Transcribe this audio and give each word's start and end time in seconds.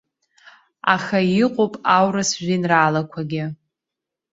Аха 0.93 1.19
иҟоуп 1.43 1.73
аурыс 1.97 2.29
жәеинраалақәагьы. 2.43 3.43